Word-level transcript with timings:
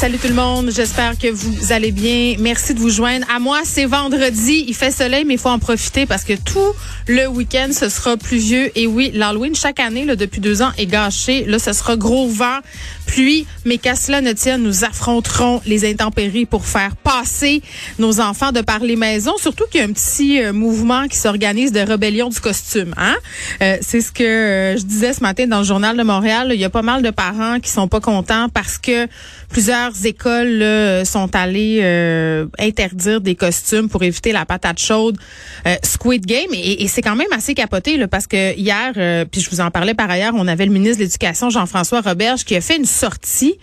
Salut 0.00 0.16
tout 0.16 0.28
le 0.28 0.34
monde, 0.34 0.70
j'espère 0.74 1.18
que 1.18 1.30
vous 1.30 1.74
allez 1.74 1.92
bien. 1.92 2.36
Merci 2.38 2.72
de 2.72 2.78
vous 2.78 2.88
joindre. 2.88 3.26
À 3.30 3.38
moi, 3.38 3.60
c'est 3.64 3.84
vendredi, 3.84 4.64
il 4.66 4.74
fait 4.74 4.90
soleil, 4.90 5.26
mais 5.26 5.34
il 5.34 5.38
faut 5.38 5.50
en 5.50 5.58
profiter 5.58 6.06
parce 6.06 6.24
que 6.24 6.32
tout 6.32 6.72
le 7.06 7.26
week-end, 7.26 7.68
ce 7.70 7.90
sera 7.90 8.16
pluvieux. 8.16 8.70
Et 8.78 8.86
oui, 8.86 9.10
l'Halloween, 9.12 9.54
chaque 9.54 9.78
année, 9.78 10.06
là, 10.06 10.16
depuis 10.16 10.40
deux 10.40 10.62
ans, 10.62 10.70
est 10.78 10.86
gâché. 10.86 11.44
Là, 11.44 11.58
ce 11.58 11.74
sera 11.74 11.96
gros 11.96 12.28
vent, 12.28 12.60
pluie, 13.06 13.44
mais 13.66 13.76
qu'à 13.76 13.94
cela 13.94 14.22
ne 14.22 14.32
tienne, 14.32 14.62
nous 14.62 14.84
affronterons 14.84 15.60
les 15.66 15.90
intempéries 15.90 16.46
pour 16.46 16.64
faire 16.64 16.96
passer 16.96 17.60
nos 17.98 18.20
enfants 18.20 18.52
de 18.52 18.62
par 18.62 18.78
les 18.78 18.96
maisons. 18.96 19.36
Surtout 19.36 19.64
qu'il 19.70 19.82
y 19.82 19.84
a 19.84 19.86
un 19.86 19.92
petit 19.92 20.40
euh, 20.40 20.54
mouvement 20.54 21.08
qui 21.08 21.18
s'organise 21.18 21.72
de 21.72 21.80
rébellion 21.80 22.30
du 22.30 22.40
costume. 22.40 22.94
Hein? 22.96 23.16
Euh, 23.60 23.76
c'est 23.82 24.00
ce 24.00 24.12
que 24.12 24.22
euh, 24.22 24.76
je 24.78 24.84
disais 24.84 25.12
ce 25.12 25.20
matin 25.20 25.46
dans 25.46 25.58
le 25.58 25.64
journal 25.64 25.94
de 25.94 26.02
Montréal. 26.02 26.52
Il 26.54 26.60
y 26.60 26.64
a 26.64 26.70
pas 26.70 26.80
mal 26.80 27.02
de 27.02 27.10
parents 27.10 27.60
qui 27.60 27.68
sont 27.70 27.86
pas 27.86 28.00
contents 28.00 28.48
parce 28.48 28.78
que 28.78 29.06
plusieurs 29.50 29.89
écoles 30.04 31.04
sont 31.04 31.34
allées 31.34 31.80
euh, 31.82 32.46
interdire 32.58 33.20
des 33.20 33.34
costumes 33.34 33.88
pour 33.88 34.02
éviter 34.02 34.32
la 34.32 34.46
patate 34.46 34.78
chaude 34.78 35.18
euh, 35.66 35.74
Squid 35.82 36.24
Game 36.24 36.50
et, 36.52 36.86
c'est 36.88 37.02
quand 37.02 37.16
même 37.16 37.32
assez 37.32 37.54
capoté 37.54 37.96
là, 37.96 38.08
parce 38.08 38.26
que 38.26 38.54
hier, 38.56 38.92
euh, 38.96 39.24
puis 39.24 39.40
je 39.40 39.50
vous 39.50 39.60
en 39.60 39.70
parlais 39.70 39.94
par 39.94 40.10
ailleurs, 40.10 40.32
on 40.36 40.48
avait 40.48 40.66
le 40.66 40.72
ministre 40.72 40.98
de 40.98 41.04
l'Éducation 41.04 41.50
Jean-François 41.50 42.00
Roberge 42.00 42.44
qui 42.44 42.56
a 42.56 42.60
fait 42.60 42.76
une 42.76 42.86
sortie 42.86 43.54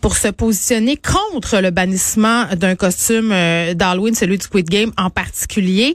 pour 0.00 0.16
se 0.16 0.28
positionner 0.28 0.96
contre 0.96 1.60
le 1.60 1.70
bannissement 1.70 2.44
d'un 2.56 2.74
costume 2.74 3.30
d'Halloween, 3.74 4.14
celui 4.14 4.36
du 4.36 4.44
Squid 4.44 4.68
Game 4.68 4.92
en 4.98 5.08
particulier. 5.08 5.94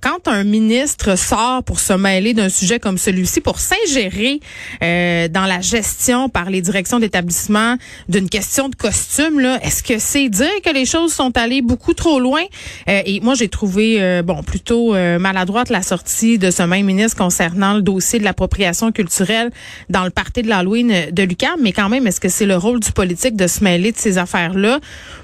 quand 0.00 0.28
un 0.28 0.44
ministre 0.44 1.18
sort 1.18 1.64
pour 1.64 1.80
se 1.80 1.92
mêler 1.92 2.32
d'un 2.32 2.48
sujet 2.48 2.78
comme 2.78 2.96
celui-ci, 2.96 3.40
pour 3.40 3.58
s'ingérer 3.58 4.38
dans 4.80 5.46
la 5.48 5.60
gestion 5.60 6.28
par 6.28 6.48
les 6.48 6.60
directions 6.60 7.00
d'établissement 7.00 7.76
d'une 8.08 8.28
question 8.28 8.68
de 8.68 8.76
costume, 8.76 9.09
est-ce 9.18 9.82
que 9.82 9.98
c'est 9.98 10.28
dire 10.28 10.48
que 10.64 10.72
les 10.72 10.86
choses 10.86 11.12
sont 11.12 11.36
allées 11.36 11.62
beaucoup 11.62 11.94
trop 11.94 12.20
loin? 12.20 12.42
Euh, 12.88 13.02
et 13.04 13.20
moi, 13.20 13.34
j'ai 13.34 13.48
trouvé, 13.48 14.00
euh, 14.00 14.22
bon, 14.22 14.42
plutôt 14.42 14.94
euh, 14.94 15.18
maladroite 15.18 15.68
la 15.68 15.82
sortie 15.82 16.38
de 16.38 16.50
ce 16.50 16.62
même 16.62 16.86
ministre 16.86 17.16
concernant 17.16 17.74
le 17.74 17.82
dossier 17.82 18.18
de 18.18 18.24
l'appropriation 18.24 18.92
culturelle 18.92 19.50
dans 19.88 20.04
le 20.04 20.10
parti 20.10 20.42
de 20.42 20.48
l'Halloween 20.48 21.10
de 21.12 21.22
Lucas. 21.22 21.56
Mais 21.60 21.72
quand 21.72 21.88
même, 21.88 22.06
est-ce 22.06 22.20
que 22.20 22.28
c'est 22.28 22.46
le 22.46 22.56
rôle 22.56 22.80
du 22.80 22.92
politique 22.92 23.36
de 23.36 23.46
se 23.46 23.64
mêler 23.64 23.92
de 23.92 23.98
ces 23.98 24.18
affaires-là? 24.18 24.80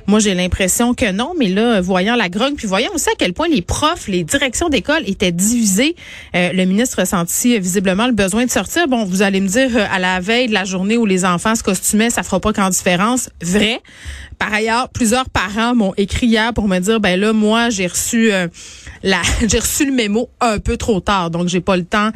Moi, 0.06 0.18
j'ai 0.18 0.34
l'impression 0.34 0.94
que 0.94 1.10
non. 1.12 1.34
Mais 1.38 1.48
là, 1.48 1.80
voyant 1.80 2.16
la 2.16 2.28
grogne, 2.28 2.54
puis 2.54 2.66
voyant 2.66 2.90
aussi 2.94 3.08
à 3.08 3.14
quel 3.18 3.32
point 3.32 3.48
les 3.48 3.62
profs, 3.62 4.08
les 4.08 4.24
directions 4.24 4.68
d'école 4.68 5.02
étaient 5.06 5.32
divisées, 5.32 5.96
le 6.34 6.64
ministre 6.64 7.00
ressentit 7.00 7.58
visiblement 7.58 8.06
le 8.06 8.12
besoin 8.12 8.44
de 8.44 8.50
sortir. 8.50 8.88
Bon, 8.88 9.04
vous 9.04 9.22
allez 9.22 9.40
me 9.40 9.48
dire, 9.48 9.70
à 9.90 9.98
la 9.98 10.20
veille 10.20 10.48
de 10.48 10.54
la 10.54 10.64
journée 10.64 10.96
où 10.96 11.06
les 11.06 11.24
enfants 11.24 11.54
se 11.54 11.62
costumaient, 11.62 12.10
ça 12.10 12.22
fera 12.22 12.40
pas 12.40 12.52
qu'en 12.52 12.70
différence. 12.70 13.30
Vrai. 13.42 13.75
Par 14.38 14.52
ailleurs, 14.52 14.90
plusieurs 14.90 15.30
parents 15.30 15.74
m'ont 15.74 15.94
écrit 15.96 16.26
hier 16.26 16.52
pour 16.52 16.68
me 16.68 16.78
dire 16.78 17.00
ben 17.00 17.18
là 17.18 17.32
moi 17.32 17.70
j'ai 17.70 17.86
reçu 17.86 18.32
euh, 18.32 18.48
la 19.02 19.22
j'ai 19.46 19.58
reçu 19.58 19.86
le 19.86 19.92
mémo 19.92 20.28
un 20.40 20.58
peu 20.58 20.76
trop 20.76 21.00
tard. 21.00 21.30
Donc 21.30 21.48
j'ai 21.48 21.60
pas 21.60 21.76
le 21.76 21.84
temps 21.84 22.10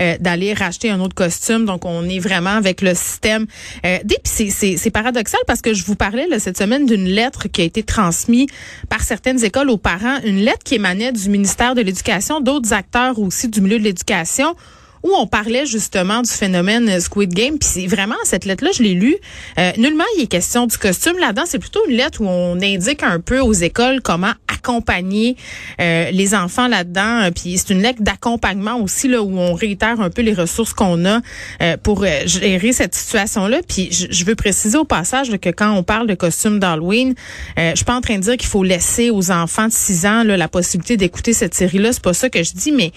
euh, 0.00 0.16
d'aller 0.20 0.52
racheter 0.52 0.90
un 0.90 1.00
autre 1.00 1.14
costume. 1.14 1.64
Donc 1.64 1.84
on 1.84 2.04
est 2.08 2.18
vraiment 2.18 2.50
avec 2.50 2.82
le 2.82 2.94
système. 2.94 3.46
Euh, 3.86 3.98
c'est 4.24 4.50
c'est 4.50 4.90
paradoxal 4.90 5.40
parce 5.46 5.62
que 5.62 5.72
je 5.72 5.84
vous 5.84 5.96
parlais 5.96 6.26
là, 6.28 6.38
cette 6.38 6.58
semaine 6.58 6.86
d'une 6.86 7.06
lettre 7.06 7.48
qui 7.48 7.62
a 7.62 7.64
été 7.64 7.82
transmise 7.82 8.46
par 8.88 9.02
certaines 9.02 9.42
écoles 9.44 9.70
aux 9.70 9.78
parents, 9.78 10.18
une 10.24 10.38
lettre 10.38 10.62
qui 10.64 10.74
émanait 10.74 11.12
du 11.12 11.28
ministère 11.30 11.74
de 11.74 11.80
l'Éducation, 11.80 12.40
d'autres 12.40 12.72
acteurs 12.72 13.18
aussi 13.18 13.48
du 13.48 13.60
milieu 13.60 13.78
de 13.78 13.84
l'éducation 13.84 14.54
où 15.02 15.10
on 15.16 15.26
parlait 15.26 15.66
justement 15.66 16.22
du 16.22 16.30
phénomène 16.30 17.00
Squid 17.00 17.32
Game. 17.32 17.58
Puis 17.58 17.86
vraiment 17.86 18.16
cette 18.24 18.44
lettre-là, 18.44 18.70
je 18.74 18.82
l'ai 18.82 18.94
lue. 18.94 19.16
Euh, 19.58 19.72
nullement 19.78 20.04
il 20.16 20.22
est 20.22 20.26
question 20.26 20.66
du 20.66 20.78
costume 20.78 21.18
là-dedans. 21.18 21.42
C'est 21.46 21.58
plutôt 21.58 21.80
une 21.88 21.96
lettre 21.96 22.20
où 22.22 22.28
on 22.28 22.60
indique 22.60 23.02
un 23.02 23.20
peu 23.20 23.40
aux 23.40 23.52
écoles 23.52 24.00
comment 24.02 24.32
accompagner 24.48 25.36
euh, 25.80 26.10
les 26.10 26.34
enfants 26.34 26.68
là-dedans. 26.68 27.30
Puis 27.34 27.58
c'est 27.58 27.70
une 27.70 27.82
lettre 27.82 28.02
d'accompagnement 28.02 28.80
aussi 28.80 29.08
là 29.08 29.22
où 29.22 29.38
on 29.38 29.54
réitère 29.54 30.00
un 30.00 30.10
peu 30.10 30.22
les 30.22 30.34
ressources 30.34 30.72
qu'on 30.72 31.04
a 31.04 31.20
euh, 31.62 31.76
pour 31.76 32.04
gérer 32.26 32.72
cette 32.72 32.94
situation-là. 32.94 33.60
Puis 33.66 33.90
je, 33.92 34.24
veux 34.24 34.36
préciser 34.36 34.78
au 34.78 34.84
passage 34.84 35.36
que 35.38 35.50
quand 35.50 35.72
on 35.72 35.82
parle 35.82 36.06
de 36.06 36.14
costume 36.14 36.58
d'Halloween, 36.60 37.14
je 37.56 37.72
suis 37.74 37.84
pas 37.84 37.96
en 37.96 38.00
train 38.00 38.16
de 38.16 38.22
dire 38.22 38.36
qu'il 38.36 38.48
faut 38.48 38.62
laisser 38.62 39.10
aux 39.10 39.30
enfants 39.30 39.66
de 39.66 39.72
6 39.72 40.06
ans 40.06 40.22
la 40.22 40.48
possibilité 40.48 40.96
d'écouter 40.96 41.32
cette 41.32 41.54
série-là. 41.54 41.92
C'est 41.92 42.02
pas 42.02 42.14
ça 42.14 42.28
que 42.28 42.42
je 42.42 42.52
dis, 42.52 42.72
mais 42.72 42.92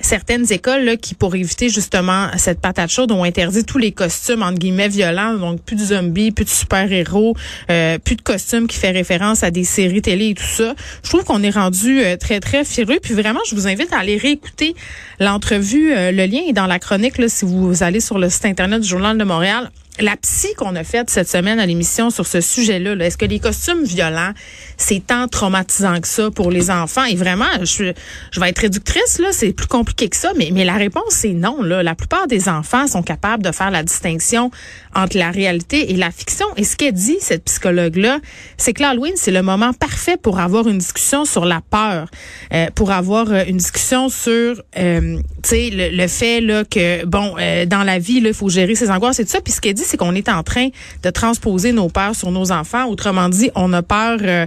certaines 0.00 0.50
écoles 0.52 0.84
là, 0.84 0.96
qui, 0.96 1.14
pour 1.14 1.34
éviter 1.34 1.68
justement 1.68 2.28
cette 2.36 2.60
patate 2.60 2.90
chaude, 2.90 3.12
ont 3.12 3.24
interdit 3.24 3.64
tous 3.64 3.78
les 3.78 3.92
costumes 3.92 4.42
entre 4.42 4.58
guillemets 4.58 4.88
violents, 4.88 5.34
donc 5.34 5.62
plus 5.62 5.76
de 5.76 5.84
zombies, 5.84 6.30
plus 6.30 6.44
de 6.44 6.50
super-héros, 6.50 7.36
euh, 7.70 7.98
plus 7.98 8.16
de 8.16 8.22
costumes 8.22 8.66
qui 8.66 8.78
fait 8.78 8.90
référence 8.90 9.42
à 9.42 9.50
des 9.50 9.64
séries 9.64 10.02
télé 10.02 10.30
et 10.30 10.34
tout 10.34 10.42
ça. 10.42 10.74
Je 11.02 11.08
trouve 11.08 11.24
qu'on 11.24 11.42
est 11.42 11.50
rendu 11.50 12.00
euh, 12.00 12.16
très 12.16 12.40
très 12.40 12.64
féreux. 12.64 12.98
Puis 13.02 13.14
vraiment, 13.14 13.40
je 13.48 13.54
vous 13.54 13.66
invite 13.66 13.92
à 13.92 13.98
aller 13.98 14.16
réécouter 14.16 14.74
l'entrevue. 15.18 15.92
Euh, 15.92 16.12
le 16.12 16.26
lien 16.26 16.40
est 16.48 16.52
dans 16.52 16.66
la 16.66 16.78
chronique 16.78 17.18
là, 17.18 17.28
si 17.28 17.44
vous 17.44 17.82
allez 17.82 18.00
sur 18.00 18.18
le 18.18 18.28
site 18.30 18.46
internet 18.46 18.80
du 18.80 18.88
Journal 18.88 19.16
de 19.16 19.24
Montréal 19.24 19.70
la 20.00 20.16
psy 20.16 20.48
qu'on 20.56 20.74
a 20.76 20.84
faite 20.84 21.10
cette 21.10 21.28
semaine 21.28 21.60
à 21.60 21.66
l'émission 21.66 22.10
sur 22.10 22.26
ce 22.26 22.40
sujet-là, 22.40 22.94
-là, 22.94 23.04
est 23.04 23.10
ce 23.10 23.18
que 23.18 23.24
les 23.24 23.40
costumes 23.40 23.84
violents, 23.84 24.32
c'est 24.76 25.06
tant 25.06 25.28
traumatisant 25.28 26.00
que 26.00 26.08
ça 26.08 26.30
pour 26.30 26.50
les 26.50 26.70
enfants? 26.70 27.04
Et 27.04 27.16
vraiment, 27.16 27.46
je, 27.62 27.92
vais 28.40 28.48
être 28.48 28.60
réductrice, 28.60 29.18
là, 29.18 29.28
c'est 29.32 29.52
plus 29.52 29.66
compliqué 29.66 30.08
que 30.08 30.16
ça, 30.16 30.32
mais, 30.36 30.50
la 30.64 30.74
réponse, 30.74 31.10
c'est 31.10 31.32
non. 31.32 31.62
Là. 31.62 31.82
La 31.82 31.94
plupart 31.94 32.26
des 32.26 32.48
enfants 32.48 32.86
sont 32.86 33.02
capables 33.02 33.42
de 33.42 33.52
faire 33.52 33.70
la 33.70 33.82
distinction 33.82 34.50
entre 34.94 35.16
la 35.16 35.30
réalité 35.30 35.92
et 35.92 35.96
la 35.96 36.10
fiction. 36.10 36.46
Et 36.56 36.64
ce 36.64 36.76
qu'elle 36.76 36.92
dit, 36.92 37.16
cette 37.20 37.44
psychologue-là, 37.44 38.18
c'est 38.56 38.72
que 38.72 38.82
l'Halloween, 38.82 39.12
c'est 39.16 39.30
le 39.30 39.42
moment 39.42 39.72
parfait 39.72 40.16
pour 40.16 40.38
avoir 40.38 40.68
une 40.68 40.78
discussion 40.78 41.24
sur 41.24 41.44
la 41.44 41.60
peur, 41.60 42.08
euh, 42.52 42.66
pour 42.74 42.90
avoir 42.90 43.30
euh, 43.30 43.44
une 43.46 43.56
discussion 43.56 44.08
sur, 44.08 44.62
euh, 44.76 45.18
le, 45.52 45.96
le, 45.96 46.08
fait 46.08 46.40
là 46.40 46.64
que, 46.64 47.04
bon, 47.04 47.34
euh, 47.38 47.66
dans 47.66 47.84
la 47.84 47.98
vie, 47.98 48.20
il 48.24 48.34
faut 48.34 48.48
gérer 48.48 48.74
ses 48.74 48.90
angoisses 48.90 49.20
et 49.20 49.24
tout 49.24 49.30
ça. 49.30 49.40
Puis 49.40 49.52
ce 49.52 49.60
qu'elle 49.60 49.74
dit, 49.74 49.84
c'est 49.90 49.96
qu'on 49.96 50.14
est 50.14 50.28
en 50.28 50.42
train 50.42 50.68
de 51.02 51.10
transposer 51.10 51.72
nos 51.72 51.88
peurs 51.88 52.14
sur 52.14 52.30
nos 52.30 52.52
enfants. 52.52 52.86
Autrement 52.86 53.28
dit, 53.28 53.50
on 53.54 53.72
a 53.72 53.82
peur 53.82 54.18
euh, 54.22 54.46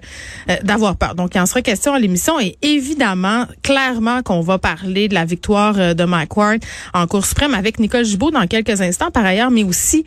euh, 0.49 0.55
d'avoir 0.63 0.95
peur. 0.95 1.15
Donc, 1.15 1.35
il 1.35 1.41
en 1.41 1.45
sera 1.45 1.61
question 1.61 1.93
à 1.93 1.99
l'émission 1.99 2.39
et 2.39 2.57
évidemment, 2.61 3.45
clairement 3.61 4.23
qu'on 4.23 4.41
va 4.41 4.57
parler 4.57 5.07
de 5.07 5.13
la 5.13 5.25
victoire 5.25 5.75
euh, 5.77 5.93
de 5.93 6.05
Mike 6.05 6.35
Ward 6.37 6.59
en 6.93 7.07
Cour 7.07 7.25
suprême 7.25 7.53
avec 7.53 7.79
Nicole 7.79 8.05
Gibault 8.05 8.31
dans 8.31 8.47
quelques 8.47 8.81
instants 8.81 9.11
par 9.11 9.25
ailleurs, 9.25 9.51
mais 9.51 9.63
aussi 9.63 10.05